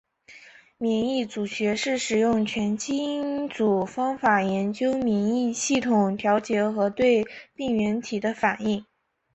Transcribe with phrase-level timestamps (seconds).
[0.79, 8.83] 免疫组学是使用全基因组方法研究免疫系统调节和对病原体的反应。